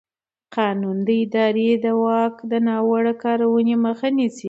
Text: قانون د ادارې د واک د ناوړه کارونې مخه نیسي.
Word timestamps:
قانون 0.55 0.97
د 1.07 1.09
ادارې 1.23 1.69
د 1.83 1.85
واک 2.03 2.35
د 2.51 2.53
ناوړه 2.67 3.13
کارونې 3.23 3.75
مخه 3.85 4.07
نیسي. 4.17 4.39